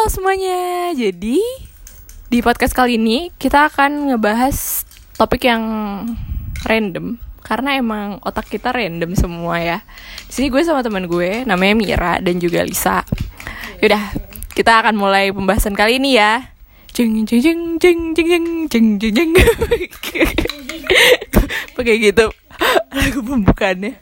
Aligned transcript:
Halo 0.00 0.16
semuanya, 0.16 0.96
jadi 0.96 1.44
di 2.32 2.38
podcast 2.40 2.72
kali 2.72 2.96
ini 2.96 3.28
kita 3.36 3.68
akan 3.68 4.08
ngebahas 4.08 4.88
topik 5.20 5.44
yang 5.44 5.60
random 6.64 7.20
karena 7.44 7.76
emang 7.76 8.16
otak 8.24 8.48
kita 8.48 8.72
random 8.72 9.12
semua 9.12 9.60
ya. 9.60 9.84
Di 10.24 10.32
sini 10.40 10.48
gue 10.48 10.64
sama 10.64 10.80
teman 10.80 11.04
gue 11.04 11.44
namanya 11.44 11.76
Mira 11.76 12.12
dan 12.16 12.40
juga 12.40 12.64
Lisa. 12.64 13.04
Yaudah, 13.84 14.16
kita 14.56 14.80
akan 14.80 14.96
mulai 14.96 15.36
pembahasan 15.36 15.76
kali 15.76 16.00
ini 16.00 16.16
ya. 16.16 16.48
Jeng 16.96 17.28
jeng 17.28 17.44
jeng 17.44 17.60
jeng 17.76 18.00
jeng 18.16 18.32
jeng 18.32 18.46
jeng 18.72 18.86
jeng 18.96 19.12
jeng. 19.12 19.30
Pakai 21.76 22.00
gitu 22.00 22.32
lagu 22.96 23.20
pembukaannya. 23.20 24.00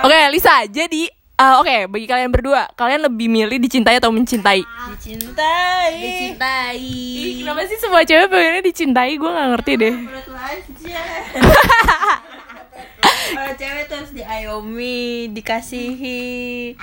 Oke, 0.00 0.18
Lisa. 0.32 0.64
Jadi, 0.64 1.12
eh, 1.42 1.54
oke, 1.58 1.76
bagi 1.90 2.06
kalian 2.06 2.30
berdua, 2.30 2.70
kalian 2.78 3.02
lebih 3.10 3.26
milih 3.26 3.58
dicintai 3.58 3.98
atau 3.98 4.14
mencintai? 4.14 4.62
Dicintai. 4.94 5.92
dicintai 5.98 6.78
Ih, 6.78 7.42
kenapa 7.42 7.66
sih 7.66 7.78
semua 7.82 8.06
cewek 8.06 8.30
pengennya 8.30 8.62
dicintai? 8.62 9.18
Gue 9.18 9.30
gak 9.30 9.48
ngerti 9.58 9.72
deh. 9.74 9.94
Kalau 13.32 13.52
cewek 13.58 13.82
tuh 13.90 13.96
harus 13.98 14.12
diayomi, 14.14 15.32
dikasihi. 15.34 16.76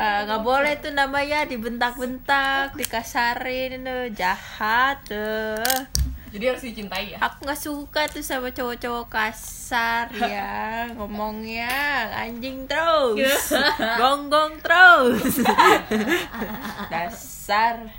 Eh, 0.00 0.20
nggak 0.24 0.42
boleh 0.44 0.78
tuh 0.78 0.92
namanya 0.94 1.44
dibentak-bentak, 1.44 2.78
dikasarin, 2.78 3.82
tuh 3.82 4.08
jahat 4.14 5.02
tuh. 5.04 5.99
Jadi 6.30 6.44
harus 6.46 6.62
dicintai 6.62 7.04
ya? 7.14 7.18
Aku 7.26 7.42
nggak 7.42 7.58
suka 7.58 8.06
tuh 8.06 8.22
sama 8.22 8.54
cowok-cowok 8.54 9.06
kasar 9.10 10.06
ya 10.30 10.86
ngomongnya 10.94 12.06
anjing 12.14 12.70
terus, 12.70 13.50
gonggong 14.00 14.62
terus. 14.62 15.42
Dasar. 16.92 17.90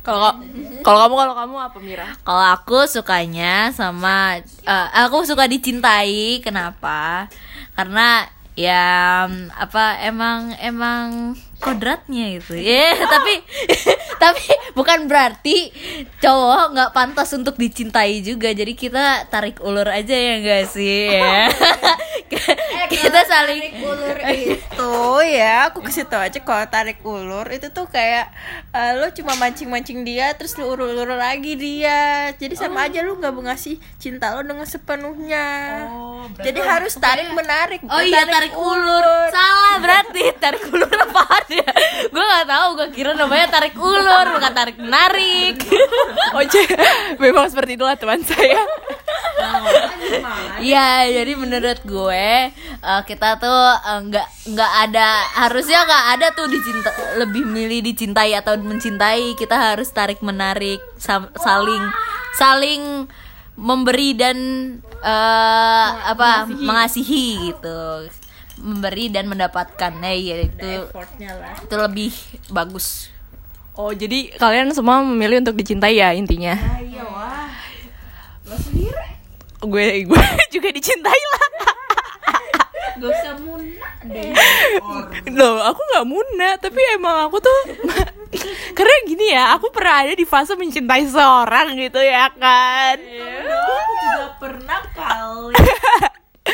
Kalau 0.00 0.32
kalau 0.80 0.98
kamu 1.04 1.14
kalau 1.20 1.34
kamu 1.36 1.54
apa 1.60 1.78
Mira? 1.84 2.08
kalau 2.24 2.40
aku 2.56 2.88
sukanya 2.88 3.68
sama 3.68 4.40
eh, 4.40 4.88
aku 4.96 5.28
suka 5.28 5.44
dicintai 5.44 6.40
kenapa 6.40 7.28
karena 7.76 8.24
ya 8.56 9.28
apa 9.52 10.00
emang 10.00 10.56
emang 10.56 11.36
kodratnya 11.60 12.40
gitu 12.40 12.56
ya 12.56 12.96
tapi 13.14 13.34
tapi 14.22 14.52
bukan 14.76 15.08
berarti 15.08 15.72
cowok 16.20 16.76
nggak 16.76 16.90
pantas 16.92 17.32
untuk 17.32 17.56
dicintai 17.56 18.20
juga. 18.20 18.52
Jadi 18.52 18.76
kita 18.76 19.24
tarik 19.32 19.64
ulur 19.64 19.88
aja 19.88 20.12
ya 20.12 20.40
enggak 20.40 20.64
sih 20.68 21.16
ya? 21.16 21.48
Kita 22.90 23.22
saling 23.26 23.80
ulur 23.82 24.18
itu 24.28 24.94
ya 25.24 25.72
aku 25.72 25.80
kasih 25.82 26.06
tau 26.06 26.20
aja. 26.20 26.38
Kalau 26.42 26.66
tarik 26.68 27.00
ulur 27.02 27.48
itu 27.48 27.72
tuh 27.72 27.88
kayak 27.88 28.30
eh, 28.70 28.92
lo 29.00 29.08
cuma 29.16 29.34
mancing-mancing 29.40 30.04
dia 30.04 30.36
terus 30.36 30.54
lu 30.60 30.68
ulur-ulur 30.68 31.16
lagi 31.16 31.56
dia. 31.56 32.30
Jadi 32.36 32.54
sama 32.54 32.86
aja 32.86 33.00
lu 33.00 33.16
nggak 33.18 33.32
mau 33.32 33.46
ngasih 33.48 33.80
cinta 33.96 34.36
lo 34.36 34.44
dengan 34.44 34.68
sepenuhnya. 34.68 35.46
Jadi 36.38 36.60
harus 36.60 36.94
tarik 37.00 37.32
menarik 37.32 37.82
Oh 37.88 38.02
iya 38.04 38.28
tarik 38.28 38.54
ulur. 38.54 39.06
Salah 39.32 39.76
berarti. 39.80 40.22
Tarik 40.38 40.62
ulur 40.70 40.90
ya? 41.49 41.49
Gue 42.12 42.22
nggak 42.22 42.48
tahu, 42.48 42.66
gue 42.78 42.88
kira 42.94 43.12
namanya 43.14 43.46
tarik 43.50 43.74
ulur, 43.76 44.26
bukan 44.38 44.52
tarik 44.54 44.76
menarik. 44.78 45.58
Oce, 46.38 46.62
memang 47.18 47.50
seperti 47.50 47.74
itulah 47.76 47.96
teman 47.98 48.22
saya. 48.22 48.62
Iya, 50.60 51.08
jadi 51.08 51.32
menurut 51.34 51.80
gue 51.82 52.28
eh, 52.54 53.02
kita 53.08 53.40
tuh 53.40 53.62
eh, 53.80 54.00
nggak 54.06 54.28
nggak 54.52 54.72
ada 54.88 55.08
harusnya 55.46 55.80
nggak 55.88 56.04
ada 56.18 56.26
tuh 56.36 56.46
dicinta 56.46 56.90
lebih 57.16 57.44
milih 57.48 57.80
dicintai 57.82 58.36
atau 58.36 58.54
mencintai. 58.60 59.34
Kita 59.34 59.74
harus 59.74 59.88
tarik 59.90 60.20
menarik 60.20 60.78
saling 61.00 61.84
saling 62.36 63.08
memberi 63.56 64.14
dan 64.14 64.38
eh, 65.00 65.88
apa 66.04 66.46
mengasihi 66.48 67.52
gitu. 67.52 68.08
Memberi 68.60 69.08
dan 69.08 69.24
mendapatkan. 69.24 69.88
Nah, 69.90 70.12
iya 70.12 70.44
itu 70.44 70.70
itu 71.60 71.74
lebih 71.74 72.12
bagus 72.48 73.08
Oh, 73.72 73.88
jadi 73.90 74.34
kalian 74.34 74.68
semua 74.70 75.00
memilih 75.00 75.40
untuk 75.40 75.56
dicintai 75.56 75.96
ya 75.96 76.12
intinya? 76.12 76.52
iya 76.78 77.00
wah 77.02 77.48
lo 78.44 78.52
sendiri 78.54 79.08
Gue 79.58 80.04
gue 80.04 80.24
juga 80.54 80.68
dicintai 80.68 81.20
lah. 81.26 81.42
gak 82.92 83.08
usah 83.08 83.34
munak 83.38 83.94
deh 84.04 84.34
Loh, 85.30 85.56
aku 85.62 85.80
nggak 85.80 86.06
muna, 86.06 86.48
tapi 86.58 86.76
emang 86.92 87.24
aku 87.24 87.40
tuh 87.40 87.58
karena 88.76 88.94
gini 89.02 89.26
ya, 89.30 89.54
aku 89.54 89.68
pernah 89.70 90.04
ada 90.04 90.12
di 90.12 90.22
fase 90.22 90.52
mencintai 90.52 91.02
seorang 91.04 91.72
gitu 91.74 91.98
ya 91.98 92.28
kan. 92.30 93.00
aku 93.00 93.72
juga 93.96 94.26
pernah 94.36 94.80
kali 94.92 95.56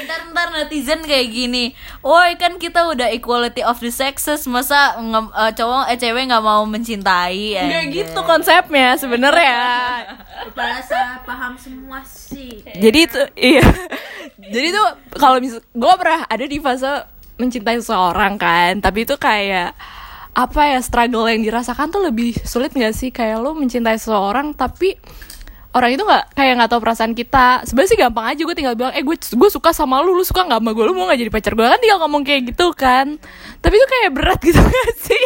Ntar-ntar 0.07 0.49
netizen 0.55 1.03
kayak 1.03 1.29
gini. 1.29 1.75
Woi 2.01 2.39
kan 2.39 2.57
kita 2.57 2.87
udah 2.87 3.11
equality 3.11 3.61
of 3.61 3.77
the 3.79 3.91
sexes. 3.91 4.47
Masa 4.47 4.95
nge- 4.97 5.35
eh, 5.35 5.53
cowok 5.53 5.91
eh 5.91 5.99
cewek 5.99 6.31
nggak 6.31 6.41
mau 6.41 6.63
mencintai 6.63 7.59
Nggak 7.59 7.85
gitu 7.91 8.21
konsepnya 8.23 8.95
sebenarnya. 8.95 9.59
Perasa 10.57 11.21
paham 11.23 11.59
semua 11.59 12.01
sih. 12.07 12.63
Jadi 12.63 12.99
itu 13.03 13.21
iya. 13.35 13.67
Jadi 14.39 14.69
tuh 14.71 14.87
kalau 15.19 15.43
misal 15.43 15.59
gue 15.61 15.93
pernah 15.99 16.23
ada 16.25 16.45
di 16.45 16.59
fase 16.59 17.03
mencintai 17.37 17.77
seseorang 17.77 18.39
kan, 18.39 18.79
tapi 18.79 19.05
itu 19.05 19.19
kayak 19.19 19.75
apa 20.33 20.61
ya 20.69 20.81
struggle 20.81 21.27
yang 21.27 21.41
dirasakan 21.41 21.89
tuh 21.89 22.05
lebih 22.05 22.37
sulit 22.45 22.71
nggak 22.71 22.95
sih? 22.95 23.11
Kayak 23.11 23.43
lo 23.43 23.53
mencintai 23.53 23.97
seseorang 23.97 24.53
tapi 24.53 24.95
orang 25.77 25.93
itu 25.93 26.03
nggak 26.09 26.25
kayak 26.33 26.53
nggak 26.57 26.71
tahu 26.73 26.81
perasaan 26.81 27.13
kita. 27.13 27.61
Sebenarnya 27.69 27.91
sih 27.93 27.99
gampang 28.01 28.27
aja 28.33 28.41
gue 28.41 28.57
tinggal 28.57 28.75
bilang 28.75 28.97
eh 28.97 29.05
gue 29.05 29.17
gue 29.21 29.51
suka 29.53 29.77
sama 29.77 30.01
lu 30.01 30.17
lu 30.17 30.25
suka 30.25 30.49
nggak 30.49 30.59
sama 30.65 30.71
gue 30.73 30.85
lu 30.89 30.97
mau 30.97 31.05
nggak 31.13 31.21
jadi 31.21 31.31
pacar 31.31 31.53
gue 31.53 31.67
kan 31.69 31.77
tinggal 31.77 31.99
ngomong 32.01 32.23
kayak 32.25 32.43
gitu 32.49 32.73
kan. 32.73 33.21
Tapi 33.61 33.75
itu 33.77 33.87
kayak 33.87 34.11
berat 34.17 34.41
gitu 34.49 34.57
gak 34.57 34.91
sih? 34.97 35.23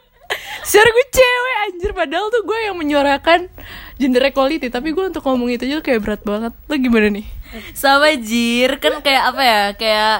Secara 0.70 0.88
gue 0.94 1.06
cewek 1.10 1.54
anjir. 1.66 1.90
Padahal 1.90 2.26
tuh 2.30 2.42
gue 2.46 2.58
yang 2.62 2.76
menyuarakan 2.78 3.50
gender 3.98 4.22
equality. 4.30 4.70
Tapi 4.70 4.94
gue 4.94 5.04
untuk 5.10 5.26
ngomong 5.26 5.50
itu 5.50 5.66
aja 5.66 5.82
kayak 5.82 6.00
berat 6.06 6.22
banget. 6.22 6.52
Lo 6.70 6.74
gimana 6.78 7.10
nih? 7.10 7.26
Sama 7.74 8.14
Jir. 8.14 8.78
Kan 8.78 9.02
kayak 9.02 9.34
apa 9.34 9.42
ya? 9.42 9.62
Kayak 9.74 10.16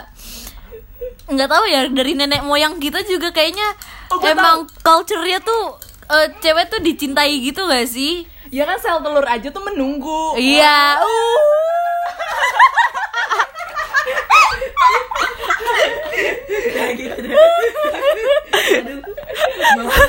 nggak 1.31 1.47
tahu 1.47 1.65
ya 1.71 1.87
dari 1.87 2.19
nenek 2.19 2.43
moyang 2.43 2.83
kita 2.83 3.07
juga 3.07 3.31
kayaknya 3.31 3.71
Oh, 4.11 4.19
Emang 4.27 4.67
culture-nya 4.83 5.39
tuh 5.39 5.79
eh, 6.11 6.35
Cewek 6.43 6.67
tuh 6.67 6.83
dicintai 6.83 7.39
gitu 7.39 7.71
gak 7.71 7.87
sih? 7.87 8.27
Ya 8.51 8.67
kan 8.67 8.77
sel 8.83 8.99
telur 8.99 9.27
aja 9.27 9.49
tuh 9.51 9.63
menunggu. 9.63 10.35
Iya. 10.39 10.99
Uh. 11.03 11.39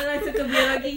langsung 0.01 0.34
ke 0.34 0.44
biologi 0.44 0.96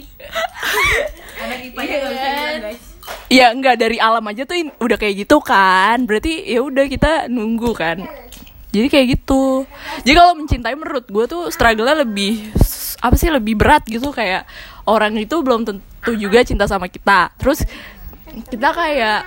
anak 1.39 1.57
IPA 1.61 1.81
nya 1.81 1.95
gak 1.95 2.09
bisa 2.09 2.25
bilang 2.25 2.61
guys. 2.61 2.83
Ya 3.29 3.45
enggak 3.53 3.75
dari 3.77 3.97
alam 4.01 4.25
aja 4.25 4.43
tuh 4.45 4.57
udah 4.81 4.97
kayak 4.97 5.15
gitu 5.25 5.37
kan. 5.41 6.05
Berarti 6.09 6.45
ya 6.45 6.61
udah 6.65 6.85
kita 6.89 7.11
nunggu 7.29 7.71
kan. 7.77 8.01
Jadi 8.73 8.87
kayak 8.89 9.07
gitu. 9.17 9.63
Jadi 10.03 10.13
kalau 10.17 10.33
mencintai 10.35 10.75
menurut 10.75 11.05
gue 11.07 11.25
tuh 11.29 11.43
struggle-nya 11.53 12.01
lebih 12.05 12.49
apa 13.01 13.15
sih 13.17 13.29
lebih 13.29 13.57
berat 13.57 13.85
gitu. 13.85 14.09
Kayak 14.09 14.49
orang 14.85 15.13
itu 15.17 15.41
belum 15.41 15.65
tentu 15.65 16.11
juga 16.15 16.45
cinta 16.45 16.69
sama 16.69 16.87
kita. 16.87 17.33
Terus 17.41 17.65
kita 18.49 18.69
kayak 18.71 19.21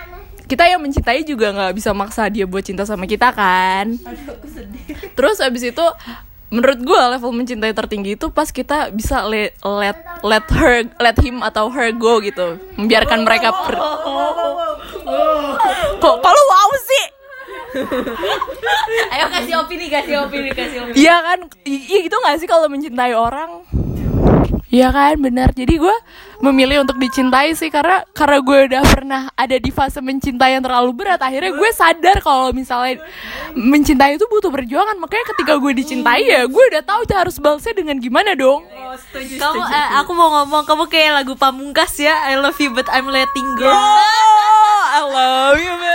kita 0.48 0.64
yang 0.64 0.80
mencintai 0.80 1.22
juga 1.28 1.52
nggak 1.52 1.74
bisa 1.76 1.92
maksa 1.92 2.24
dia 2.32 2.48
buat 2.48 2.64
cinta 2.64 2.88
sama 2.88 3.04
kita 3.04 3.34
kan. 3.36 4.00
Terus 5.12 5.44
abis 5.44 5.74
itu 5.74 5.86
menurut 6.48 6.80
gue 6.80 6.96
level 6.96 7.32
mencintai 7.36 7.76
tertinggi 7.76 8.16
itu 8.16 8.32
pas 8.32 8.48
kita 8.48 8.88
bisa 8.88 9.20
let 9.28 9.52
let 9.60 10.00
let 10.24 10.48
her 10.48 10.88
let 10.96 11.20
him 11.20 11.44
atau 11.44 11.68
her 11.68 11.92
go 11.92 12.24
gitu. 12.24 12.56
Membiarkan 12.80 13.28
mereka 13.28 13.52
per 13.52 13.76
kok 15.98 16.16
kalau 16.24 16.42
wow 16.48 16.70
sih? 16.80 17.04
Ayo 19.12 19.28
kasih 19.28 19.60
opini, 19.60 19.92
kasih 19.92 20.24
opini, 20.24 20.50
kasih 20.56 20.88
opini. 20.88 20.96
Iya 20.96 21.16
kan? 21.20 21.38
Iya 21.68 21.98
gitu 22.08 22.16
gak 22.16 22.40
sih 22.40 22.48
kalau 22.48 22.64
mencintai 22.72 23.12
orang 23.12 23.68
Iya 24.68 24.92
kan 24.92 25.16
benar. 25.16 25.56
Jadi 25.56 25.80
gue 25.80 25.96
memilih 26.44 26.84
untuk 26.84 27.00
dicintai 27.00 27.56
sih 27.56 27.72
karena 27.72 28.04
karena 28.12 28.38
gue 28.44 28.58
udah 28.68 28.82
pernah 28.84 29.22
ada 29.32 29.56
di 29.56 29.72
fase 29.72 30.04
mencintai 30.04 30.60
yang 30.60 30.64
terlalu 30.64 30.92
berat. 30.92 31.24
Akhirnya 31.24 31.56
gue 31.56 31.70
sadar 31.72 32.20
kalau 32.20 32.52
misalnya 32.52 33.00
mencintai 33.56 34.20
itu 34.20 34.28
butuh 34.28 34.52
perjuangan. 34.52 35.00
Makanya 35.00 35.24
ketika 35.32 35.56
gue 35.56 35.72
dicintai 35.72 36.28
ya 36.28 36.44
gue 36.44 36.64
udah 36.76 36.82
tahu 36.84 37.08
harus 37.08 37.40
balasnya 37.40 37.72
dengan 37.80 37.96
gimana 37.96 38.36
dong. 38.36 38.68
Oh 38.68 38.94
setuju 38.94 39.40
Kamu, 39.40 39.60
eh, 39.64 39.88
aku 40.04 40.10
mau 40.12 40.28
ngomong, 40.40 40.62
kamu 40.68 40.84
kayak 40.92 41.24
lagu 41.24 41.32
pamungkas 41.32 41.96
ya. 41.96 42.28
I 42.28 42.36
love 42.36 42.60
you 42.60 42.68
but 42.76 42.92
I'm 42.92 43.08
letting 43.08 43.48
go. 43.56 43.72
Oh, 43.72 44.82
I 44.84 45.00
love 45.08 45.56
you 45.56 45.74
but 45.80 45.87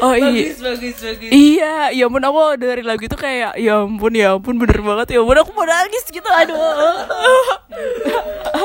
Oh 0.00 0.16
iya. 0.16 0.48
bagus 0.50 0.58
bagus 0.64 0.96
bagus 0.98 1.30
Iya, 1.30 1.92
ya 1.92 2.04
ampun 2.08 2.24
aku 2.24 2.56
dengerin 2.56 2.86
lagu 2.88 3.04
itu 3.04 3.16
kayak 3.16 3.60
ya 3.60 3.84
ampun 3.84 4.12
ya 4.16 4.36
ampun 4.36 4.56
bener 4.56 4.80
banget 4.80 5.12
ya 5.12 5.18
ampun 5.20 5.36
aku 5.36 5.50
mau 5.52 5.68
nangis 5.68 6.04
gitu 6.08 6.24
aduh. 6.24 6.56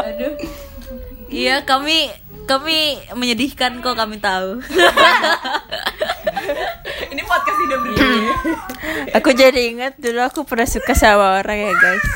aduh 0.08 0.34
iya 1.28 1.60
kami 1.68 2.08
kami 2.46 3.02
menyedihkan 3.18 3.84
kok 3.84 3.98
kami 3.98 4.22
tahu 4.22 4.62
Ini 7.12 7.22
podcast 7.26 7.58
hidup 7.58 7.80
berdua. 7.82 8.18
Aku 9.18 9.30
jadi 9.34 9.62
ingat 9.74 9.98
dulu 9.98 10.22
aku 10.22 10.46
pernah 10.46 10.70
suka 10.70 10.94
sama 10.94 11.42
orang 11.42 11.58
ya 11.58 11.74
guys. 11.74 12.08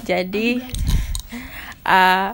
Jadi 0.00 0.64
ah 1.84 2.32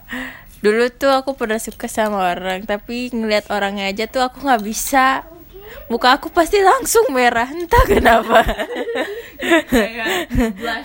dulu 0.64 0.88
tuh 0.92 1.12
aku 1.12 1.36
pernah 1.36 1.60
suka 1.60 1.88
sama 1.88 2.32
orang 2.32 2.64
tapi 2.64 3.12
ngeliat 3.12 3.52
orangnya 3.52 3.88
aja 3.92 4.04
tuh 4.08 4.24
aku 4.24 4.44
nggak 4.44 4.62
bisa. 4.64 5.24
Muka 5.86 6.18
aku 6.18 6.34
pasti 6.34 6.58
langsung 6.62 7.14
merah 7.14 7.46
entah 7.46 7.84
kenapa. 7.86 8.42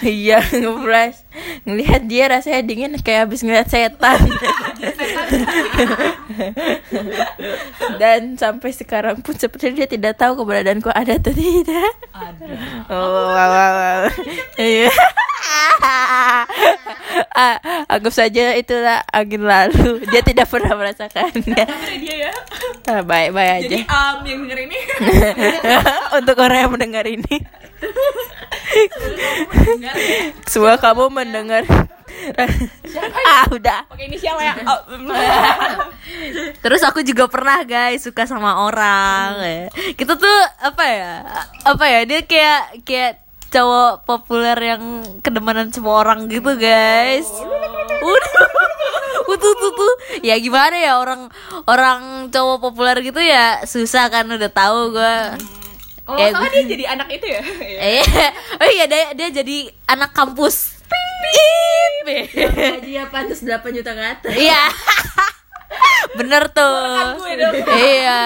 Iya 0.01 0.41
ngeblush. 0.41 1.25
Ngelihat 1.65 2.01
dia 2.05 2.29
rasanya 2.29 2.61
dingin 2.61 2.93
kayak 3.01 3.25
habis 3.29 3.41
ngeliat 3.41 3.65
setan. 3.69 4.19
Dan 8.01 8.37
sampai 8.37 8.69
sekarang 8.75 9.21
pun 9.25 9.33
seperti 9.37 9.73
dia 9.73 9.87
tidak 9.89 10.17
tahu 10.21 10.43
keberadaanku 10.43 10.91
ada 10.93 11.17
atau 11.17 11.33
tidak. 11.33 11.93
Oh, 12.91 13.31
wow, 13.31 13.47
wow, 13.49 13.71
wow. 13.73 14.05
Iya. 14.59 14.91
Ah, 17.31 17.55
anggap 17.87 18.13
saja 18.13 18.55
itulah 18.55 19.01
angin 19.11 19.43
lalu. 19.43 20.03
Dia 20.07 20.21
tidak 20.21 20.47
pernah 20.47 20.75
merasakannya. 20.75 21.65
dia 22.03 22.15
ya. 22.29 22.33
Ah, 22.87 23.01
Baik-baik 23.01 23.51
aja. 23.51 23.67
Jadi 23.67 23.79
am 23.87 24.17
yang 24.27 24.39
denger 24.45 24.59
ini. 24.67 24.77
Untuk 26.17 26.35
orang 26.39 26.57
yang 26.67 26.71
mendengar 26.71 27.05
ini. 27.07 27.35
Semua 30.47 30.77
kamu 30.77 31.09
mendengar. 31.11 31.63
ah, 33.25 33.43
udah. 33.49 33.87
Pakai 33.89 34.05
inisial 34.11 34.37
ya. 34.37 34.53
Oh. 34.67 34.79
Terus 36.63 36.81
aku 36.85 37.01
juga 37.01 37.25
pernah 37.31 37.63
guys 37.65 38.03
suka 38.05 38.27
sama 38.27 38.67
orang. 38.67 39.29
ya. 39.41 39.65
Kita 39.95 40.19
tuh 40.19 40.39
apa 40.61 40.83
ya? 40.85 41.13
Apa 41.65 41.85
ya? 41.87 41.99
Dia 42.05 42.19
kayak 42.27 42.61
kayak 42.85 43.11
cowok 43.51 44.07
populer 44.07 44.57
yang 44.57 45.03
kedemanan 45.19 45.69
semua 45.75 46.01
orang 46.01 46.31
gitu 46.31 46.55
guys. 46.55 47.27
Udah. 48.01 48.33
Tuh, 49.31 49.55
tuh, 49.57 49.71
tuh. 49.73 49.93
Ya 50.21 50.35
gimana 50.37 50.75
ya 50.75 50.99
orang 50.99 51.31
orang 51.65 52.29
cowok 52.29 52.57
populer 52.71 52.99
gitu 53.01 53.19
ya 53.23 53.63
susah 53.63 54.07
kan 54.11 54.27
udah 54.27 54.51
tahu 54.51 54.95
gue. 54.95 55.17
Oh, 56.09 56.17
Eh, 56.17 56.33
soalnya 56.33 56.51
dia 56.51 56.63
jadi 56.67 56.85
anak 56.97 57.07
itu 57.13 57.25
ya. 57.29 57.41
Eh, 57.79 58.03
oh 58.61 58.69
iya 58.69 58.85
dia, 58.89 59.15
dia 59.15 59.29
jadi 59.31 59.71
anak 59.87 60.11
kampus. 60.11 60.81
Pip. 62.01 62.27
Gajinya 62.33 63.07
pantas 63.13 63.45
8 63.45 63.61
juta 63.71 63.91
ke 63.93 64.03
atas. 64.03 64.33
Iya. 64.35 64.61
Bener 66.19 66.43
tuh. 66.51 67.15
Iya. 67.71 68.21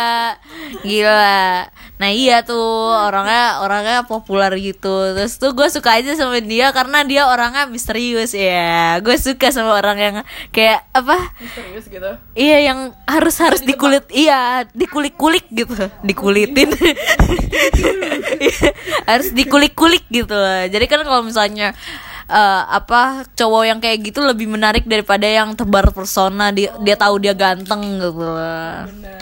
Gila. 0.82 1.70
Nah 1.96 2.10
iya 2.12 2.44
tuh 2.44 2.92
orangnya 2.92 3.64
orangnya 3.64 3.98
populer 4.04 4.52
gitu. 4.60 5.16
Terus 5.16 5.40
tuh 5.40 5.56
gue 5.56 5.68
suka 5.72 5.96
aja 5.96 6.12
sama 6.16 6.44
dia 6.44 6.72
karena 6.76 7.08
dia 7.08 7.28
orangnya 7.30 7.68
misterius 7.72 8.36
ya. 8.36 9.00
Gue 9.00 9.16
suka 9.16 9.52
sama 9.52 9.76
orang 9.80 9.98
yang 9.98 10.16
kayak 10.52 10.84
apa? 10.92 11.32
Serius 11.56 11.88
gitu. 11.88 12.12
Iya 12.36 12.58
yang 12.72 12.80
harus 13.06 13.36
harus 13.40 13.62
dikulit 13.62 14.06
iya 14.12 14.66
dikulik-kulik 14.74 15.46
gitu 15.54 15.76
dikulitin 16.02 16.70
Iya, 18.36 18.70
harus 19.08 19.32
dikulik-kulik 19.32 20.04
gitu 20.12 20.36
jadi 20.68 20.86
kan 20.90 21.06
kalau 21.08 21.24
misalnya 21.24 21.72
eh, 22.30 22.64
apa 22.70 23.26
cowok 23.34 23.64
yang 23.66 23.80
kayak 23.82 24.12
gitu 24.12 24.26
lebih 24.26 24.50
menarik 24.50 24.86
daripada 24.86 25.26
yang 25.26 25.54
tebar 25.54 25.90
persona. 25.94 26.50
Dia 26.50 26.74
dia 26.82 26.96
tahu 26.98 27.22
dia 27.22 27.34
ganteng 27.38 28.02
gitu. 28.02 28.36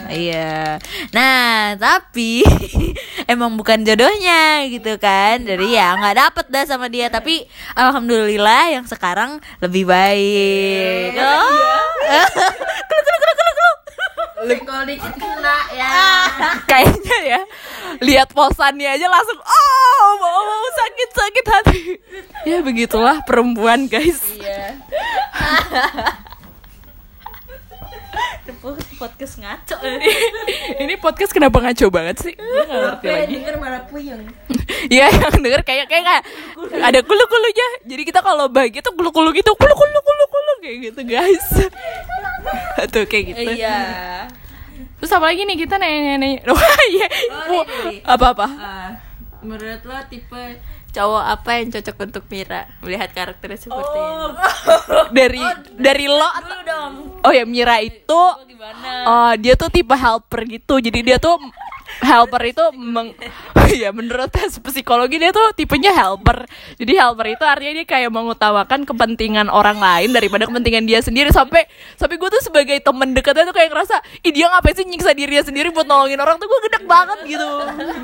Iya. 0.08 0.80
Nah 1.12 1.76
tapi 1.76 2.44
emang 3.32 3.56
bukan 3.56 3.84
jodohnya 3.84 4.68
gitu 4.68 4.96
kan. 5.00 5.40
Jadi 5.44 5.76
ya 5.76 5.96
nggak 5.96 6.16
dapet 6.16 6.46
dah 6.48 6.64
sama 6.64 6.88
dia. 6.88 7.08
Tapi 7.08 7.44
alhamdulillah 7.76 8.80
yang 8.80 8.84
sekarang 8.88 9.40
lebih 9.60 9.88
baik. 9.88 11.16
Oh. 11.16 11.82
Kelu, 12.84 13.00
kelu, 13.00 13.18
kelu, 13.18 13.32
kelu, 13.32 13.52
kelu. 13.56 13.74
Kalau 14.44 14.84
dikit 14.84 15.14
kena 15.16 15.58
ya. 15.72 15.96
Kayaknya 16.70 17.18
ya. 17.24 17.40
Lihat 18.04 18.28
posannya 18.36 18.88
aja 18.92 19.06
langsung 19.08 19.40
oh 19.40 19.63
mau, 20.28 20.44
mau 20.48 20.70
sakit 20.72 21.10
sakit 21.12 21.46
hati. 21.48 21.82
Ya 22.48 22.58
begitulah 22.64 23.20
perempuan 23.24 23.88
guys. 23.88 24.20
Iya. 24.36 24.80
podcast 29.04 29.36
ngaco 29.36 29.76
Ini 30.80 30.94
podcast 30.96 31.32
kenapa 31.36 31.60
ngaco 31.60 31.86
banget 31.92 32.16
sih? 32.24 32.32
Gue 32.32 32.64
gak 32.64 32.80
ngerti 32.80 33.06
lagi. 33.12 33.34
denger 33.36 33.54
malah 33.60 33.82
puyeng. 33.88 34.24
Iya 34.84 35.08
yang 35.08 35.40
denger 35.40 35.64
kayak 35.64 35.88
kayak 35.88 36.04
kayak 36.04 36.22
ada 36.76 37.00
kulu 37.00 37.24
kulunya. 37.24 37.68
Jadi 37.88 38.02
kita 38.04 38.20
kalau 38.20 38.52
bagi 38.52 38.84
tuh 38.84 38.92
kulu 38.92 39.08
kulu 39.16 39.32
gitu, 39.32 39.56
kulu 39.56 39.72
kulu 39.72 39.98
kulu 40.04 40.24
kulu 40.28 40.52
kayak 40.60 40.76
gitu 40.92 41.00
guys. 41.08 41.48
Tuh 42.92 43.08
kayak 43.08 43.24
gitu. 43.32 43.40
iya 43.56 44.28
Terus 45.00 45.08
apa 45.16 45.24
lagi 45.32 45.48
nih 45.48 45.56
kita 45.56 45.80
nanya 45.80 46.20
nanya. 46.20 46.40
Oh 46.52 46.60
iya. 46.92 47.08
Oh, 47.48 47.64
ini. 47.64 48.04
Apa 48.04 48.36
apa? 48.36 48.46
Ah, 48.60 48.90
menurut 49.44 49.84
lo 49.84 49.94
tipe 50.08 50.58
cowok 50.94 51.24
apa 51.26 51.50
yang 51.58 51.68
cocok 51.74 51.96
untuk 52.06 52.24
Mira 52.30 52.70
melihat 52.80 53.10
karakternya 53.10 53.58
seperti 53.58 53.98
ini? 53.98 54.26
Dari 55.16 55.42
dari 55.74 56.06
lo 56.06 56.28
dulu 56.38 56.62
dong 56.62 56.92
Oh 57.26 57.32
ya 57.34 57.44
Mira 57.44 57.82
itu 57.82 58.22
gimana 58.46 58.90
Oh, 59.04 59.32
dia 59.36 59.54
tuh 59.58 59.68
tipe 59.68 59.92
helper 59.92 60.40
gitu. 60.48 60.80
Jadi 60.80 60.98
dia 61.04 61.16
tuh 61.20 61.36
helper 62.02 62.42
itu 62.48 62.64
meng 62.74 63.14
ya 63.82 63.90
menurut 63.94 64.30
tes 64.30 64.58
psikologi 64.58 65.16
dia 65.20 65.30
tuh 65.30 65.54
tipenya 65.54 65.94
helper. 65.94 66.46
Jadi 66.76 66.92
helper 66.94 67.26
itu 67.34 67.44
artinya 67.44 67.72
dia 67.82 67.86
kayak 67.86 68.10
mengutamakan 68.10 68.86
kepentingan 68.86 69.46
orang 69.48 69.78
lain 69.78 70.10
daripada 70.10 70.48
kepentingan 70.48 70.84
dia 70.84 71.00
sendiri 71.00 71.30
sampai 71.30 71.66
sampai 71.94 72.16
gue 72.18 72.28
tuh 72.28 72.42
sebagai 72.42 72.76
temen 72.82 73.14
dekatnya 73.14 73.48
tuh 73.48 73.56
kayak 73.56 73.70
ngerasa 73.72 73.96
ih 74.26 74.32
dia 74.34 74.50
ngapain 74.50 74.74
sih 74.74 74.86
nyiksa 74.86 75.14
dirinya 75.14 75.44
sendiri 75.44 75.70
buat 75.70 75.86
nolongin 75.86 76.18
orang 76.18 76.36
tuh 76.36 76.46
gue 76.50 76.60
gedek 76.70 76.84
banget 76.88 77.18
gitu. 77.28 77.46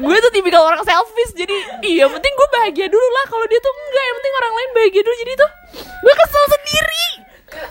Gue 0.01 0.17
tuh 0.23 0.33
tipikal 0.33 0.65
orang 0.65 0.83
selfish 0.87 1.33
jadi 1.35 1.57
iya 1.85 2.07
penting 2.09 2.33
gue 2.33 2.49
bahagia 2.51 2.87
dulu 2.89 3.09
lah 3.21 3.25
kalau 3.29 3.45
dia 3.47 3.61
tuh 3.61 3.73
enggak 3.73 4.05
yang 4.05 4.17
penting 4.19 4.35
orang 4.39 4.53
lain 4.55 4.71
bahagia 4.77 5.03
dulu 5.03 5.17
jadi 5.27 5.33
tuh 5.35 5.51
gue 5.81 6.15
kesel 6.15 6.45
sendiri. 6.51 6.90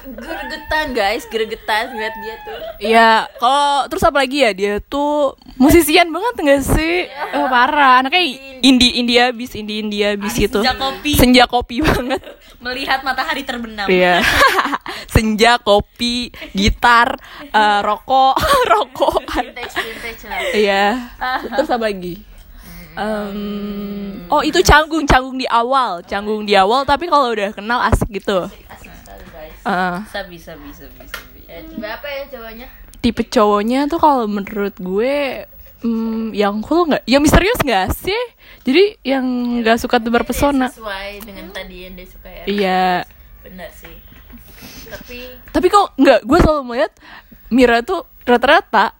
Gregetan 0.09 0.85
guys, 0.97 1.23
gregetan 1.29 1.93
ngeliat 1.93 2.15
dia 2.17 2.35
tuh. 2.41 2.57
Iya, 2.81 3.11
kalau 3.37 3.85
terus 3.85 4.01
apa 4.01 4.17
lagi 4.25 4.41
ya 4.41 4.51
dia 4.57 4.73
tuh 4.81 5.37
musisian 5.61 6.09
banget 6.09 6.33
enggak 6.41 6.61
sih? 6.65 7.05
Eh, 7.05 7.47
parah, 7.49 8.01
anaknya 8.01 8.23
indie 8.65 8.97
India 8.97 9.29
bis 9.29 9.53
indie 9.53 9.85
India 9.85 10.17
bis 10.17 10.33
itu. 10.41 10.57
senja 10.59 10.73
kopi. 10.73 11.11
Senja 11.13 11.43
kopi 11.45 11.85
banget. 11.85 12.21
melihat 12.59 13.07
matahari 13.07 13.47
terbenam 13.47 13.87
Iya. 13.87 14.19
Senja 15.13 15.61
kopi, 15.63 16.27
gitar, 16.51 17.15
eh, 17.45 17.79
rokok, 17.85 18.35
rokok. 18.73 19.23
Iya. 20.57 21.15
Terus 21.55 21.69
apa 21.69 21.87
lagi? 21.87 22.29
Em, 22.99 24.27
oh 24.27 24.41
itu 24.43 24.59
canggung 24.59 25.07
canggung 25.07 25.39
di 25.39 25.47
awal 25.47 26.03
canggung 26.03 26.43
di 26.43 26.57
awal 26.57 26.83
tapi 26.83 27.07
kalau 27.07 27.31
udah 27.31 27.55
kenal 27.55 27.79
asik 27.85 28.11
gitu 28.11 28.49
Asik 28.67 28.88
Eh, 29.69 29.97
bisa 30.01 30.21
bisa 30.25 30.51
bisa 30.57 30.85
bisa 30.97 31.19
bisa. 31.37 31.45
Ya, 31.45 31.61
tipe 31.61 31.85
apa 31.85 32.07
ya 32.09 32.23
cowoknya? 32.33 32.67
tipe 32.99 33.23
cowoknya 33.23 33.79
tuh 33.87 33.99
kalau 34.01 34.25
menurut 34.27 34.75
gue 34.75 35.45
hmm, 35.83 36.35
yang 36.35 36.59
cool 36.59 36.89
nggak 36.91 37.03
yang 37.07 37.23
misterius 37.23 37.59
nggak 37.63 37.95
sih 37.95 38.21
jadi 38.67 38.99
yang 39.07 39.23
nggak 39.63 39.79
suka 39.79 40.03
tebar 40.03 40.27
pesona 40.27 40.67
Sesuai 40.67 41.23
dengan 41.23 41.47
tadi 41.55 41.87
yang 41.87 41.95
dia 41.95 42.07
suka 42.09 42.27
ya. 42.27 42.43
iya 42.45 42.83
Benar 43.39 43.71
sih. 43.71 43.95
Tapi 44.91 45.19
tapi 45.55 45.67
kok 45.71 45.95
nggak 45.95 46.27
gue 46.27 46.37
selalu 46.43 46.61
melihat 46.65 46.91
Mira 47.49 47.79
tuh 47.81 48.03
rata-rata 48.27 48.91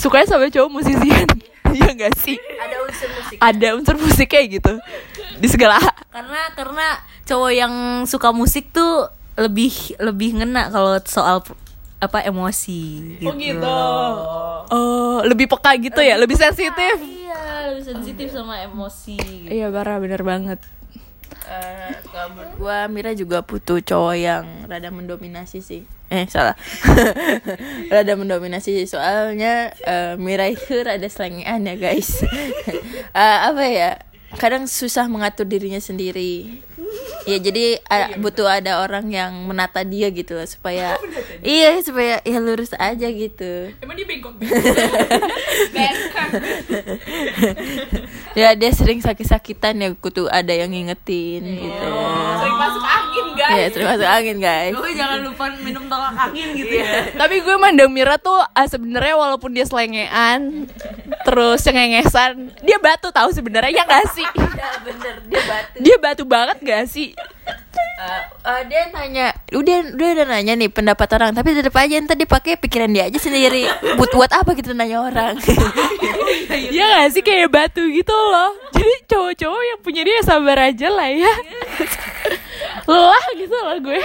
sukanya 0.00 0.26
sama 0.26 0.48
cowok 0.48 0.70
musisian 0.70 1.28
iya 1.76 1.90
nggak 1.98 2.14
sih 2.18 2.38
ada 2.56 2.76
unsur 2.82 3.08
musik. 3.12 3.36
ada 3.38 3.68
unsur 3.76 3.96
musik 4.00 4.28
kayak 4.32 4.46
gitu 4.58 4.74
di 5.36 5.48
segala 5.50 5.76
karena 6.10 6.40
karena 6.56 6.86
cowok 7.28 7.52
yang 7.52 7.74
suka 8.08 8.32
musik 8.32 8.72
tuh 8.72 9.06
lebih 9.40 9.96
lebih 9.96 10.36
ngena 10.36 10.68
kalau 10.68 11.00
soal 11.08 11.40
apa 12.00 12.24
emosi 12.24 13.16
gitu. 13.20 13.76
oh 14.72 15.20
lebih 15.24 15.48
peka 15.48 15.76
gitu 15.80 16.00
ya 16.00 16.16
lebih 16.16 16.36
sensitif 16.36 16.96
iya 17.00 17.72
lebih 17.72 17.84
sensitif 17.84 18.28
sama 18.32 18.60
emosi 18.64 19.16
gitu. 19.16 19.48
iya 19.52 19.72
parah 19.72 20.00
bener 20.00 20.20
banget 20.24 20.60
Eh, 21.50 21.94
kalau 22.14 22.30
menurut 22.30 22.52
gua 22.62 22.78
Mira 22.86 23.10
juga 23.10 23.42
butuh 23.42 23.82
cowok 23.82 24.14
yang 24.14 24.44
rada 24.70 24.86
mendominasi 24.94 25.58
sih. 25.58 25.82
Eh 26.06 26.22
salah. 26.30 26.54
rada 27.94 28.14
mendominasi 28.14 28.82
sih. 28.82 28.86
soalnya 28.86 29.74
eh, 29.82 30.14
Mira 30.14 30.46
itu 30.46 30.78
rada 30.78 31.10
selengean 31.10 31.66
ya 31.66 31.74
guys. 31.74 32.22
Eh, 33.10 33.38
apa 33.42 33.66
ya? 33.66 33.98
Kadang 34.38 34.70
susah 34.70 35.10
mengatur 35.10 35.42
dirinya 35.42 35.82
sendiri. 35.82 36.62
Ya 37.30 37.38
jadi 37.38 37.78
eh, 37.78 38.18
butuh 38.18 38.50
ada 38.50 38.82
orang 38.82 39.06
yang 39.06 39.30
menata 39.46 39.86
dia 39.86 40.10
gitu 40.10 40.34
loh 40.34 40.48
supaya 40.50 40.98
iya 41.46 41.78
supaya 41.78 42.18
ya 42.26 42.42
lurus 42.42 42.74
aja 42.74 43.06
gitu. 43.06 43.70
Emang 43.78 43.94
dia 43.94 44.06
bengkok? 44.06 44.34
Ya 48.38 48.54
dia 48.54 48.70
sering 48.70 49.02
sakit-sakitan 49.02 49.74
ya 49.82 49.90
kutu 49.98 50.30
ada 50.30 50.54
yang 50.54 50.70
ngingetin 50.70 51.42
gitu. 51.42 51.90
Sering 51.90 52.19
masuk 52.60 52.84
angin 52.84 53.26
guys. 53.32 53.56
Ya 53.56 53.66
terima 53.72 53.90
kasih 53.96 54.08
angin 54.08 54.36
guys. 54.38 54.72
Lu 54.76 54.84
jangan 54.92 55.18
lupa 55.24 55.44
minum 55.64 55.84
tolak 55.88 56.12
angin 56.12 56.48
gitu 56.52 56.74
ya. 56.76 57.08
Tapi 57.16 57.34
gue 57.40 57.56
mandang 57.56 57.90
Mira 57.90 58.20
tuh 58.20 58.36
ah, 58.36 58.66
sebenarnya 58.68 59.16
walaupun 59.16 59.50
dia 59.56 59.64
selengean 59.64 60.68
terus 61.24 61.64
cengengesan, 61.64 62.52
dia 62.60 62.76
batu 62.76 63.08
tahu 63.08 63.32
sebenarnya 63.32 63.82
ya 63.82 63.84
gak 63.88 64.06
sih? 64.12 64.26
Ya 64.56 64.70
bener 64.84 65.14
dia 65.26 65.42
batu. 65.48 65.76
Dia 65.80 65.96
batu 65.96 66.22
banget 66.28 66.58
gak 66.60 66.84
sih? 66.88 67.16
Eh, 68.00 68.22
eh, 68.48 68.60
dia 68.64 68.88
nanya, 68.96 69.36
udah 69.52 69.92
udah 69.92 70.08
udah 70.16 70.26
nanya 70.32 70.56
nih 70.56 70.72
pendapat 70.72 71.08
orang, 71.20 71.36
tapi 71.36 71.52
tetap 71.52 71.76
aja 71.76 72.00
ntar 72.00 72.16
dia 72.16 72.24
pakai 72.24 72.56
pikiran 72.56 72.88
dia 72.88 73.12
aja 73.12 73.20
sendiri. 73.20 73.68
Buat 74.00 74.10
buat 74.16 74.32
apa 74.32 74.56
kita 74.56 74.72
nanya 74.72 75.04
orang? 75.04 75.36
Iya 76.50 76.84
gak 76.86 77.08
sih 77.14 77.22
kayak 77.26 77.50
batu 77.50 77.82
gitu 77.90 78.14
loh 78.14 78.54
Jadi 78.70 78.94
cowok-cowok 79.10 79.62
yang 79.66 79.80
punya 79.82 80.02
dia 80.06 80.18
sabar 80.22 80.70
aja 80.70 80.88
lah 80.90 81.10
ya 81.10 81.32
Lelah 82.90 83.24
gitu 83.32 83.54
loh 83.54 83.76
gue 83.80 84.00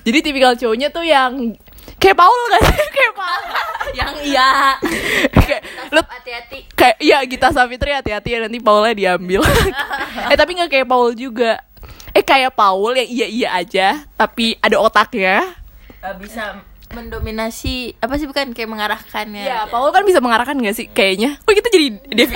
Jadi 0.00 0.18
tipikal 0.20 0.52
cowoknya 0.54 0.88
tuh 0.88 1.02
yang 1.02 1.56
Kayak 1.98 2.14
Paul 2.16 2.38
gak 2.48 2.62
sih? 2.68 2.86
Kayak 2.88 3.12
Paul 3.12 3.42
Yang 3.90 4.14
iya. 4.24 4.50
Kayak 5.32 5.62
lu 5.88 6.00
Hati-hati. 6.04 6.58
kayak 6.70 6.96
iya 6.98 7.18
Gita 7.24 7.48
Savitri 7.48 7.90
hati-hati 7.90 8.28
ya 8.30 8.44
nanti 8.44 8.60
Paulnya 8.60 8.94
diambil 8.94 9.40
eh 10.30 10.36
tapi 10.36 10.52
nggak 10.52 10.70
kayak 10.70 10.86
Paul 10.86 11.10
juga 11.12 11.58
eh 12.12 12.20
kayak 12.20 12.52
Paul 12.52 12.92
yang 12.94 13.08
iya 13.08 13.26
iya 13.26 13.48
aja 13.56 13.86
tapi 14.14 14.54
ada 14.58 14.76
otaknya 14.76 15.42
Eh, 15.98 16.14
bisa 16.14 16.60
mendominasi 16.88 17.98
apa 17.98 18.14
sih 18.14 18.24
bukan 18.24 18.52
kayak 18.52 18.64
mengarahkannya? 18.66 19.42
Ya, 19.42 19.66
Paul 19.66 19.90
kan 19.90 20.04
bisa 20.04 20.20
mengarahkan 20.20 20.54
gak 20.56 20.72
sih 20.72 20.86
kayaknya? 20.86 21.36
Kita 21.58 21.68
jadi 21.74 21.88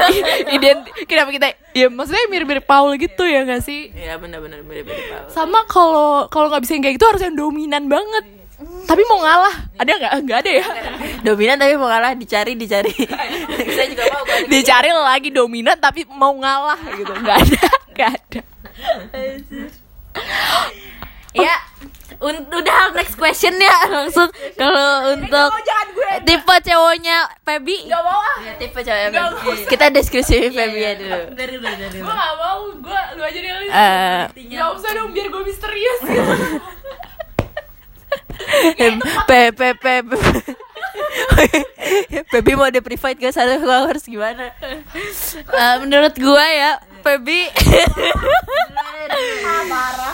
ident 0.59 0.81
kenapa 1.07 1.31
kita 1.31 1.47
ya 1.79 1.87
maksudnya 1.87 2.27
mirip-mirip 2.27 2.67
Paul 2.67 2.99
gitu 2.99 3.23
ya 3.23 3.47
gak 3.47 3.63
sih? 3.63 3.95
Ya 3.95 4.19
benar-benar 4.19 4.67
benar-benar 4.67 4.99
Paul. 4.99 5.31
Sama 5.31 5.63
kalau 5.71 6.27
kalau 6.27 6.51
nggak 6.51 6.67
bisa 6.67 6.75
yang 6.75 6.83
kayak 6.83 6.97
gitu 6.99 7.07
harus 7.07 7.23
yang 7.23 7.37
dominan 7.39 7.87
banget. 7.87 8.25
Tapi 8.63 9.03
mau 9.11 9.19
ngalah, 9.23 9.55
ada 9.75 9.91
nggak? 9.91 10.13
Nggak 10.23 10.39
ada 10.43 10.51
ya. 10.51 10.67
Dominan 11.27 11.59
tapi 11.59 11.75
mau 11.75 11.91
kalah 11.91 12.15
dicari 12.15 12.55
dicari. 12.55 12.95
Saya 13.75 13.87
juga 13.91 14.07
mau. 14.11 14.23
Dicari 14.47 14.91
lagi 14.91 15.31
dominan 15.35 15.79
tapi 15.79 16.07
mau 16.07 16.31
ngalah 16.35 16.79
gitu. 16.95 17.11
Nggak 17.11 17.37
ada, 17.43 17.63
nggak 17.95 18.11
ada. 18.11 18.41
Ya, 21.33 21.55
un- 22.23 22.47
udah 22.49 22.91
next 22.93 23.15
question 23.15 23.55
ya 23.55 23.77
langsung 23.89 24.27
kalau 24.55 25.13
untuk 25.13 25.49
tipe 26.23 26.55
cowoknya 26.63 27.27
Feby. 27.43 27.85
Gak 27.85 28.01
mau 28.01 28.17
ah. 28.17 28.37
Ya, 28.41 28.53
tipe 28.57 28.79
cewek 28.79 29.11
apa? 29.11 29.21
Kita 29.67 29.85
deskripsi 29.89 30.49
Feby 30.49 30.79
ya 30.79 30.93
dulu. 30.95 31.19
Dari 31.35 31.51
dulu, 31.53 31.67
dari 31.67 31.99
Gue 31.99 32.09
gak 32.09 32.35
mau, 32.37 32.61
gue 32.73 33.01
lu 33.13 33.21
aja 33.21 33.37
deh 33.37 33.51
Lis. 33.61 33.69
Eh, 33.69 34.21
Gak 34.53 34.69
usah 34.73 34.91
dong 34.95 35.11
biar 35.11 35.27
gue 35.29 35.43
misterius 35.43 36.01
gitu. 36.11 36.35
Pe 39.25 39.51
pe 39.51 39.69
pe 39.75 40.03
pe. 40.03 40.13
Feby 42.31 42.53
mau 42.55 42.69
di 42.69 42.79
private 42.79 43.19
gak 43.19 43.33
sadar 43.33 43.59
gua 43.59 43.85
harus 43.85 44.03
gimana? 44.03 44.51
Eh, 44.63 45.75
menurut 45.79 46.13
gua 46.17 46.45
ya, 46.45 46.71
Feby 47.03 47.49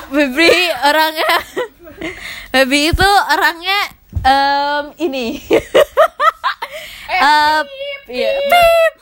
Feby 0.08 0.50
orangnya 0.80 1.32
Feby 2.54 2.94
itu 2.94 3.08
orangnya 3.32 3.78
em, 4.22 4.84
ini 5.02 5.26
Em, 7.08 7.64
iya. 8.12 8.30
Pip, 8.52 8.94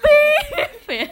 pip. 0.87 1.11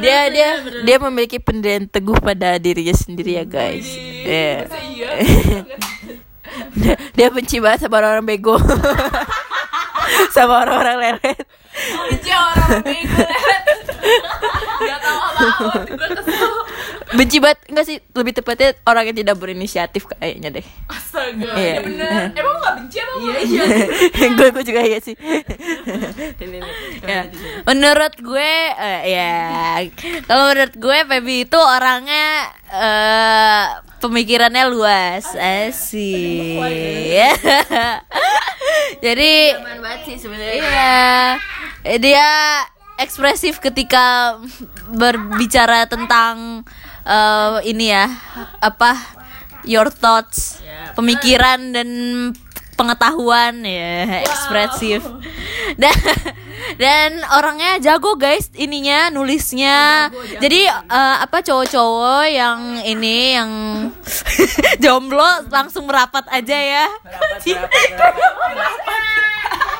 Dia 0.00 0.32
dia 0.32 0.48
dia 0.80 0.96
memiliki 0.96 1.36
pendirian 1.36 1.84
teguh 1.84 2.16
pada 2.18 2.56
dirinya 2.56 2.96
sendiri 2.96 3.36
ya 3.36 3.44
guys. 3.44 3.84
Iya. 3.84 4.64
dia, 6.72 6.94
dia 7.16 7.28
benci 7.28 7.60
banget 7.60 7.84
sama 7.84 8.00
orang-orang 8.00 8.26
bego. 8.26 8.56
sama 10.34 10.64
orang-orang 10.64 10.96
leret. 10.98 11.38
Benci 12.08 12.32
orang 12.32 12.80
bego. 12.80 13.24
Gak 14.78 14.98
tau 15.04 15.18
apa-apa, 15.20 15.84
gue 15.84 16.08
kesel. 16.16 16.47
Benci 17.08 17.40
banget 17.40 17.58
enggak 17.72 17.86
sih 17.88 17.96
lebih 18.12 18.36
tepatnya 18.36 18.76
orang 18.84 19.08
yang 19.08 19.16
tidak 19.16 19.36
berinisiatif 19.40 20.04
kayaknya 20.08 20.60
deh. 20.60 20.66
Astaga, 20.92 21.56
Iya. 21.56 21.72
ya 21.72 21.80
bener. 21.80 22.12
Emang 22.36 22.54
gak 22.60 22.74
benci 22.76 22.96
apa? 23.00 23.12
Iya, 23.16 23.36
iya. 23.40 23.64
gue 24.36 24.48
gue 24.52 24.64
juga 24.64 24.80
iya 24.84 24.98
sih. 25.00 25.16
Ya. 27.08 27.30
Menurut 27.64 28.14
gue 28.20 28.52
eh, 28.74 29.00
ya 29.08 29.32
kalau 30.26 30.52
menurut 30.52 30.74
gue 30.76 30.98
Feby 31.08 31.36
itu 31.48 31.58
orangnya 31.58 32.26
eh 32.68 33.64
pemikirannya 33.98 34.64
luas 34.68 35.32
asik. 35.32 36.60
Jadi 39.04 39.32
Aman 39.56 39.78
banget 39.80 40.00
sih 40.04 40.16
sebenarnya. 40.20 40.60
Iya, 40.60 40.98
dia 41.98 42.28
ekspresif 42.98 43.62
ketika 43.62 44.36
berbicara 44.90 45.86
tentang 45.86 46.66
eh, 47.04 47.56
ini 47.68 47.92
ya, 47.92 48.06
apa 48.62 48.94
your 49.66 49.90
thoughts, 49.92 50.62
pemikiran 50.96 51.74
dan 51.74 51.88
pengetahuan 52.78 53.66
ya, 53.66 54.22
ekspresif. 54.22 55.02
Dan 55.74 55.92
dan 56.78 57.10
orangnya 57.34 57.78
jago 57.82 58.14
guys 58.14 58.54
ininya 58.54 59.10
nulisnya. 59.10 60.08
Jadi 60.38 60.70
eh, 60.70 61.16
apa 61.18 61.42
cowok-cowok 61.42 62.24
yang 62.30 62.80
ini 62.86 63.34
yang 63.34 63.50
jomblo 64.82 65.50
langsung 65.50 65.90
merapat 65.90 66.24
aja 66.30 66.56
ya. 66.56 66.86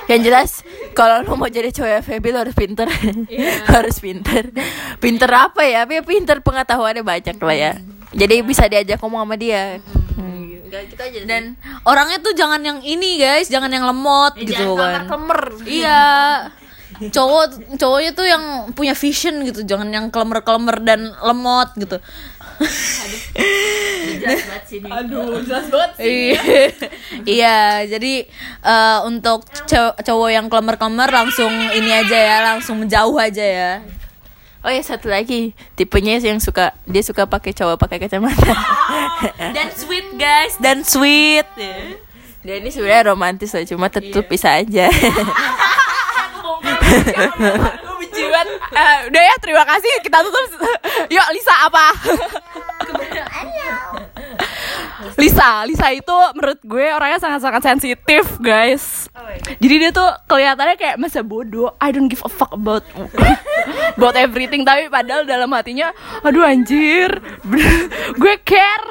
Yang 0.08 0.20
jelas 0.24 0.50
kalau 0.98 1.22
lo 1.22 1.38
mau 1.38 1.46
jadi 1.46 1.70
cowok 1.70 2.10
FB 2.10 2.24
lo 2.34 2.38
harus 2.42 2.56
pinter. 2.58 2.90
Harus 3.70 4.02
pinter. 4.02 4.50
Pinter 4.98 5.30
apa 5.30 5.62
ya? 5.62 5.86
Tapi 5.86 6.02
pinter 6.02 6.42
pengetahuannya 6.42 7.06
banyak 7.06 7.38
lah 7.38 7.54
ya. 7.54 7.72
Jadi 8.10 8.42
bisa 8.42 8.66
diajak 8.66 8.98
ngomong 8.98 9.22
sama 9.22 9.38
dia. 9.38 9.78
Hmm. 10.18 10.58
Gitu 10.66 10.98
aja 10.98 11.20
dan 11.24 11.54
orangnya 11.86 12.18
tuh 12.18 12.34
jangan 12.34 12.58
yang 12.66 12.82
ini 12.82 13.22
guys. 13.22 13.46
Jangan 13.46 13.70
yang 13.70 13.86
lemot 13.86 14.34
gitu 14.42 14.74
kan. 14.74 15.06
kemer. 15.06 15.42
Iya. 15.62 16.02
Cowok 16.98 17.78
cowoknya 17.78 18.10
tuh 18.18 18.26
yang 18.26 18.74
punya 18.74 18.98
vision 18.98 19.46
gitu. 19.46 19.62
Jangan 19.62 19.86
yang 19.94 20.10
kelemer 20.10 20.42
kelemer 20.42 20.82
dan 20.82 21.14
lemot 21.22 21.78
gitu 21.78 22.02
Aduh, 24.90 25.40
jelas 25.46 25.66
banget 25.70 25.90
sih. 25.96 26.04
Iya. 26.04 26.42
iya 27.24 27.58
jadi 27.86 28.14
eh, 28.62 28.98
untuk 29.06 29.46
cow- 29.66 29.96
cowok 29.96 30.30
yang 30.32 30.46
kelemer 30.50 30.76
kelemer 30.76 31.10
langsung 31.10 31.50
ini 31.72 31.90
aja 31.92 32.18
ya 32.18 32.36
langsung 32.54 32.82
menjauh 32.82 33.18
aja 33.18 33.44
ya. 33.44 33.72
Oh 34.66 34.74
ya 34.74 34.82
satu 34.82 35.06
lagi. 35.06 35.54
Tipenya 35.78 36.18
yang 36.18 36.42
suka 36.42 36.74
Dia 36.82 37.02
suka 37.06 37.30
pakai 37.30 37.54
cowok 37.54 37.78
pakai 37.78 38.02
kacamata. 38.02 38.52
Dan 39.56 39.70
sweet 39.70 40.18
guys. 40.18 40.58
Dan 40.58 40.82
sweet. 40.82 41.46
Dia 42.42 42.54
ini 42.58 42.70
sebenarnya 42.70 43.14
romantis 43.14 43.50
loh 43.50 43.66
Cuma 43.66 43.90
tetep 43.90 44.30
bisa 44.30 44.62
aja 44.62 44.86
Benci 48.38 48.54
banget. 48.54 48.74
Eh, 48.74 48.98
udah 49.10 49.22
ya, 49.22 49.34
terima 49.42 49.64
kasih. 49.66 49.92
Kita 50.02 50.18
tutup. 50.22 50.46
Yuk, 51.14 51.26
Lisa 51.34 51.54
apa? 51.66 51.86
Lisa, 55.18 55.66
Lisa 55.66 55.88
itu 55.90 56.16
menurut 56.34 56.60
gue 56.62 56.86
orangnya 56.94 57.18
sangat-sangat 57.18 57.62
sensitif, 57.62 58.24
guys. 58.38 59.10
Jadi 59.58 59.74
dia 59.78 59.90
tuh 59.90 60.06
kelihatannya 60.30 60.76
kayak 60.78 60.96
masa 61.00 61.26
bodoh. 61.26 61.74
I 61.82 61.90
don't 61.90 62.06
give 62.06 62.22
a 62.22 62.30
fuck 62.30 62.54
about 62.54 62.86
about 63.98 64.14
everything. 64.14 64.62
Tapi 64.62 64.86
padahal 64.86 65.26
dalam 65.26 65.50
hatinya, 65.54 65.90
aduh 66.22 66.46
anjir, 66.46 67.10
gue 68.22 68.34
care. 68.46 68.86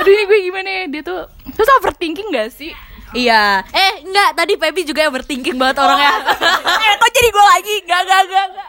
Aduh 0.00 0.10
ini 0.12 0.24
gue 0.24 0.38
gimana 0.48 0.68
ya? 0.68 0.82
Dia 0.88 1.02
tuh 1.04 1.20
terus 1.52 1.70
overthinking 1.80 2.32
gak 2.32 2.48
sih? 2.52 2.72
Iya 3.14 3.62
eh 3.70 3.92
enggak 4.04 4.30
tadi 4.36 4.54
Pepi 4.58 4.82
juga 4.84 5.08
overthinking 5.08 5.56
banget 5.56 5.78
orangnya 5.80 6.12
eh 6.84 6.94
kok 6.98 7.10
jadi 7.14 7.28
gue 7.30 7.44
lagi? 7.56 7.74
Gak, 7.86 8.02
gak, 8.04 8.22
gak, 8.28 8.46
gak. 8.54 8.68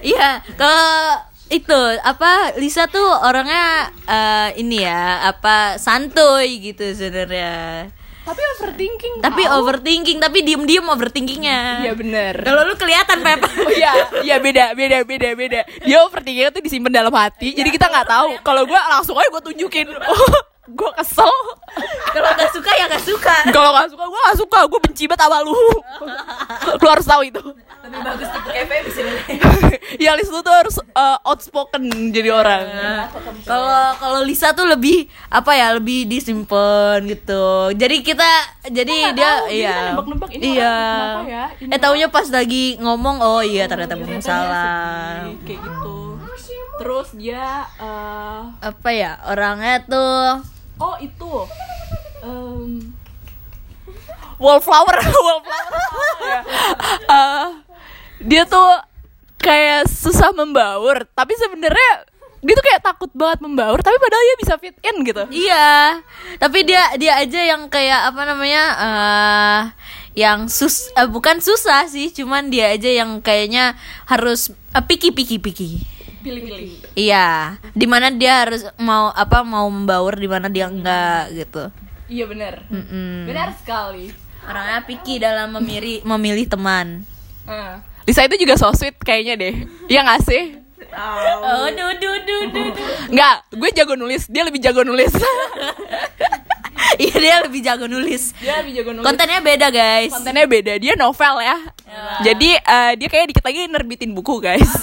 Iya, 0.14 0.40
kalau 0.56 1.20
itu 1.50 1.80
apa 2.06 2.54
Lisa 2.56 2.86
tuh 2.86 3.04
orangnya 3.04 3.90
eh, 4.06 4.48
ini 4.62 4.86
ya 4.86 5.26
apa 5.28 5.76
santuy 5.76 6.62
gitu 6.62 6.94
sebenarnya. 6.94 7.90
Tapi 8.20 8.42
overthinking. 8.54 9.14
Tapi 9.24 9.42
tau. 9.42 9.58
overthinking, 9.58 10.18
tapi 10.22 10.38
diem-diem 10.46 10.86
overthinkingnya. 10.86 11.88
Iya 11.88 11.92
bener. 11.98 12.34
Kalau 12.46 12.62
lu 12.68 12.78
kelihatan 12.78 13.18
Pep. 13.24 13.42
Oh 13.66 13.72
iya, 13.74 13.92
iya 14.22 14.36
beda, 14.38 14.76
beda, 14.78 15.02
beda, 15.02 15.28
beda. 15.34 15.60
Dia 15.82 15.98
overthinking 16.06 16.54
tuh 16.54 16.62
disimpan 16.62 16.92
dalam 16.94 17.14
hati, 17.16 17.56
jadi 17.56 17.68
kita 17.72 17.90
nggak 17.90 18.06
tahu. 18.06 18.28
Kalau 18.46 18.62
gue 18.68 18.78
langsung 18.78 19.18
aja 19.18 19.26
gue 19.26 19.42
tunjukin. 19.50 19.88
Gue 20.70 20.90
kesel. 20.98 21.34
Kalau 22.14 22.30
nggak 22.34 22.50
suka 22.50 22.70
ya 22.74 22.84
nggak 22.90 23.04
suka. 23.04 23.36
Kalau 23.54 23.70
nggak 23.74 23.88
suka, 23.94 24.04
gue 24.06 24.20
nggak 24.26 24.38
suka. 24.38 24.58
Gue 24.66 24.80
benci 24.82 25.04
banget 25.06 25.22
sama 25.26 25.38
lu. 25.46 25.54
lu 26.82 26.88
harus 26.88 27.06
tahu 27.06 27.22
itu. 27.26 27.42
Lebih 27.80 28.00
bagus 28.04 28.28
tipe 28.28 28.48
kayak 28.52 28.66
Pep 28.68 28.86
sebenarnya. 28.92 29.34
ya 30.04 30.10
Lis 30.12 30.28
lu 30.28 30.40
tuh 30.44 30.52
harus 30.52 30.76
uh, 30.92 31.18
outspoken 31.24 32.12
jadi 32.12 32.30
orang. 32.30 32.62
Kalau 33.48 33.96
kalau 33.96 34.20
Lisa 34.20 34.52
tuh 34.52 34.68
lebih 34.68 35.08
apa 35.32 35.56
ya 35.56 35.72
lebih 35.74 36.04
disimpan 36.04 37.00
gitu. 37.08 37.72
Jadi 37.72 37.96
kita 38.04 38.30
jadi 38.68 39.16
dia 39.16 39.32
tahu, 39.42 39.48
jadi 39.48 39.56
iya 39.56 39.74
ini 39.80 39.80
iya. 39.80 39.94
orang 39.96 40.04
kenapa 40.06 40.24
ya, 41.24 41.44
ini 41.56 41.72
Eh 41.72 41.78
taunya 41.80 42.08
pas 42.12 42.26
lagi 42.28 42.76
ngomong 42.78 43.16
oh 43.24 43.40
iya 43.40 43.64
ternyata 43.64 43.96
ngomong 43.96 44.20
dia 44.20 44.28
salah. 44.28 45.24
sedih, 45.24 45.38
Kayak 45.48 45.60
gitu. 45.64 45.96
Terus 46.80 47.08
dia 47.12 47.68
uh, 47.76 48.56
Apa 48.60 48.88
ya 48.92 49.20
orangnya 49.28 49.84
tuh 49.84 50.40
oh 50.80 50.96
itu. 50.98 51.32
Um, 52.20 52.96
wallflower. 54.40 54.96
Wallflower 55.28 56.20
ya. 56.24 56.40
Eh, 57.08 57.46
dia 58.24 58.42
tuh 58.48 58.68
kayak 59.40 59.88
susah 59.88 60.36
membaur 60.36 61.08
tapi 61.16 61.32
sebenarnya 61.32 62.04
dia 62.40 62.56
tuh 62.56 62.64
kayak 62.64 62.84
takut 62.84 63.08
banget 63.12 63.40
membaur 63.44 63.80
tapi 63.84 63.96
padahal 64.00 64.24
dia 64.24 64.38
bisa 64.40 64.54
fit 64.56 64.76
in 64.80 64.96
gitu. 65.04 65.24
Iya, 65.28 66.00
tapi 66.40 66.64
dia 66.64 66.96
dia 66.96 67.20
aja 67.20 67.40
yang 67.56 67.68
kayak 67.68 68.12
apa 68.12 68.20
namanya 68.24 68.64
eh 68.80 69.60
yang 70.20 70.52
sus 70.52 70.92
eh, 70.92 71.08
bukan 71.08 71.40
susah 71.40 71.88
sih, 71.88 72.12
cuman 72.12 72.52
dia 72.52 72.68
aja 72.68 72.90
yang 72.92 73.24
kayaknya 73.24 73.72
harus 74.04 74.52
eh, 74.70 74.84
piki 74.84 75.10
piki 75.10 75.40
piki. 75.40 75.70
pilih-pilih 76.20 76.92
Iya, 76.92 77.56
di 77.72 77.88
mana 77.88 78.12
dia 78.12 78.44
harus 78.44 78.68
mau 78.76 79.08
apa 79.08 79.40
mau 79.40 79.64
membaur, 79.66 80.12
di 80.14 80.28
mana 80.28 80.52
dia 80.52 80.68
enggak 80.68 81.32
gitu. 81.32 81.72
iya 82.10 82.26
benar 82.26 82.66
Mm-mm. 82.68 83.24
benar 83.24 83.54
sekali 83.56 84.10
Orangnya 84.42 84.82
piki 84.82 85.16
dalam 85.16 85.54
memilih 85.54 86.02
memilih 86.02 86.44
teman. 86.44 87.06
Eh, 87.46 87.74
Lisa 88.04 88.26
itu 88.26 88.36
juga 88.36 88.58
so 88.58 88.68
sweet 88.72 88.96
kayaknya 88.98 89.34
deh 89.36 89.54
iya 89.86 90.00
gak 90.02 90.20
sih 90.26 90.58
Oh, 90.92 91.68
du 91.70 91.86
du 91.98 92.10
du 92.26 92.36
du. 92.50 92.62
du. 92.70 92.84
Nggak, 93.14 93.34
gue 93.54 93.70
jago 93.72 93.94
nulis, 93.94 94.26
dia 94.26 94.42
lebih 94.42 94.60
jago 94.60 94.82
nulis. 94.82 95.12
Iya 96.98 97.16
dia 97.16 97.36
lebih 97.46 97.60
jago 97.62 97.86
nulis. 97.86 98.34
Dia 98.42 98.60
lebih 98.60 98.82
jago 98.82 98.90
nulis. 98.92 99.06
Kontennya 99.06 99.38
beda 99.40 99.68
guys. 99.70 100.10
kontennya 100.10 100.44
beda. 100.44 100.74
Dia 100.76 100.98
novel 100.98 101.38
ya. 101.40 101.56
Jadi 102.26 102.50
eh, 102.56 102.92
dia 102.98 103.08
kayak 103.08 103.30
dikit 103.30 103.44
lagi 103.46 103.70
nerbitin 103.70 104.10
buku 104.12 104.42
guys. 104.42 104.68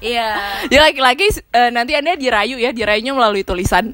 Iya. 0.00 0.40
dia 0.72 0.80
laki-laki 0.80 1.28
eh, 1.52 1.70
nanti 1.70 1.92
anda 1.92 2.16
dirayu 2.16 2.56
ya. 2.56 2.72
Dirayunya 2.72 3.12
melalui 3.12 3.44
tulisan. 3.44 3.92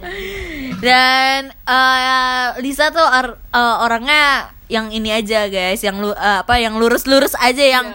Dan 0.84 1.50
eh, 1.50 2.46
Lisa 2.60 2.90
tuh 2.90 3.04
or- 3.04 3.38
eh, 3.38 3.76
orangnya 3.80 4.50
yang 4.70 4.90
ini 4.90 5.10
aja 5.10 5.50
guys, 5.50 5.82
yang 5.82 5.98
lu 5.98 6.10
eh, 6.10 6.38
apa 6.42 6.58
yang 6.58 6.78
lurus-lurus 6.78 7.34
aja 7.38 7.62
yang 7.62 7.86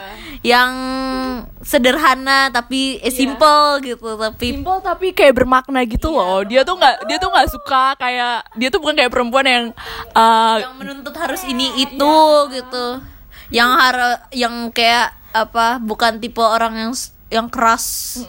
yang 0.46 0.74
sederhana 1.66 2.54
tapi 2.54 3.02
eh, 3.02 3.10
simple 3.10 3.82
gitu 3.82 4.14
tapi 4.14 4.54
simple 4.54 4.78
tapi 4.86 5.10
kayak 5.10 5.42
bermakna 5.42 5.82
gitu 5.90 6.14
loh. 6.14 6.46
Dia 6.46 6.62
tuh 6.62 6.78
nggak 6.78 7.10
dia 7.10 7.18
tuh 7.18 7.34
nggak 7.34 7.50
suka 7.50 7.98
kayak 7.98 8.46
dia 8.54 8.70
tuh 8.70 8.78
bukan 8.78 8.94
kayak 8.94 9.10
perempuan 9.10 9.46
yang 9.50 9.66
eh, 10.14 10.56
yang 10.62 10.78
menuntut 10.78 11.18
harus 11.18 11.42
ini 11.50 11.82
itu 11.82 12.16
gitu. 12.54 13.02
Yang 13.50 13.72
harus 13.74 14.16
yang 14.38 14.70
kayak 14.70 15.18
apa 15.34 15.82
bukan 15.82 16.22
tipe 16.22 16.46
orang 16.46 16.78
yang 16.78 16.94
yang 17.34 17.48
keras 17.50 18.22